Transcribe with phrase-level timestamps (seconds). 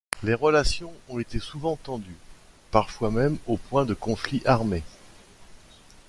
[0.23, 2.17] Les relations ont été souvent tendues,
[2.71, 4.81] parfois même au point de conflit armé.